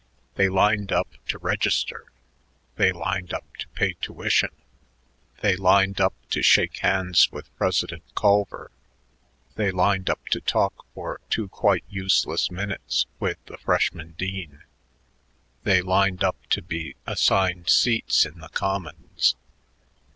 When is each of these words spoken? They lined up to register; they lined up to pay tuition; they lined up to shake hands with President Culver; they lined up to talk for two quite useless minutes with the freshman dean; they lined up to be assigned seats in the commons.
They 0.33 0.49
lined 0.49 0.91
up 0.91 1.09
to 1.27 1.37
register; 1.37 2.07
they 2.75 2.91
lined 2.91 3.33
up 3.35 3.45
to 3.59 3.67
pay 3.67 3.93
tuition; 4.01 4.49
they 5.43 5.55
lined 5.55 6.01
up 6.01 6.15
to 6.31 6.41
shake 6.41 6.77
hands 6.77 7.31
with 7.31 7.55
President 7.55 8.01
Culver; 8.15 8.71
they 9.57 9.69
lined 9.69 10.09
up 10.09 10.25
to 10.29 10.41
talk 10.41 10.87
for 10.95 11.21
two 11.29 11.49
quite 11.49 11.83
useless 11.87 12.49
minutes 12.49 13.05
with 13.19 13.37
the 13.45 13.59
freshman 13.59 14.13
dean; 14.17 14.63
they 15.65 15.83
lined 15.83 16.23
up 16.23 16.47
to 16.49 16.63
be 16.63 16.95
assigned 17.05 17.69
seats 17.69 18.25
in 18.25 18.39
the 18.39 18.49
commons. 18.49 19.35